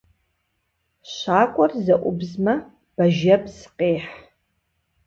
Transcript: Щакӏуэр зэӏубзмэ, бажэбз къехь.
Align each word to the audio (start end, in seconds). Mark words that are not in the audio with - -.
Щакӏуэр 1.13 1.71
зэӏубзмэ, 1.85 2.53
бажэбз 2.95 3.57
къехь. 3.77 4.11